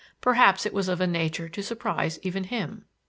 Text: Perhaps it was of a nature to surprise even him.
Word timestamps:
Perhaps 0.19 0.65
it 0.65 0.73
was 0.73 0.87
of 0.89 0.99
a 0.99 1.05
nature 1.05 1.47
to 1.47 1.61
surprise 1.61 2.17
even 2.23 2.45
him. 2.45 2.85